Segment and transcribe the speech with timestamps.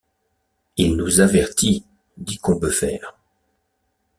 [0.77, 1.83] Il nous avertit,
[2.17, 3.15] dit Combeferre.